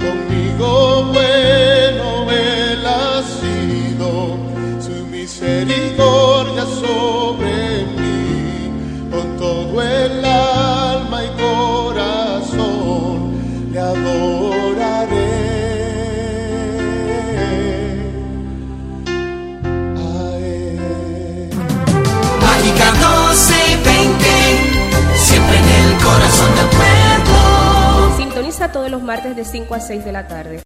[0.00, 4.36] Conmigo bueno él ha sido,
[4.82, 6.23] su misericordia
[28.64, 30.62] Sintoniza todos los martes de 5 a 6 de la tarde.